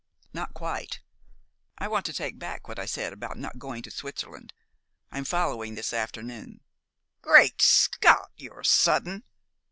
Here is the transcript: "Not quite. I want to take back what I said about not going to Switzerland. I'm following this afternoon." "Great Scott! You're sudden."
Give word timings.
"Not 0.33 0.55
quite. 0.55 0.99
I 1.77 1.87
want 1.87 2.07
to 2.07 2.11
take 2.13 2.39
back 2.39 2.67
what 2.67 2.79
I 2.79 2.87
said 2.87 3.13
about 3.13 3.37
not 3.37 3.59
going 3.59 3.83
to 3.83 3.91
Switzerland. 3.91 4.51
I'm 5.11 5.25
following 5.25 5.75
this 5.75 5.93
afternoon." 5.93 6.61
"Great 7.21 7.61
Scott! 7.61 8.31
You're 8.35 8.63
sudden." 8.63 9.25